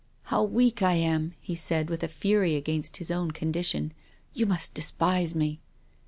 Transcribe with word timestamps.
"How 0.33 0.41
weak 0.41 0.81
1 0.81 0.95
am," 0.95 1.35
he 1.39 1.53
said, 1.53 1.91
with 1.91 2.01
a 2.01 2.07
fury 2.07 2.55
against 2.55 2.97
his 2.97 3.11
own 3.11 3.29
condition, 3.29 3.93
"you 4.33 4.47
must 4.47 4.73
despise 4.73 5.35
me." 5.35 5.59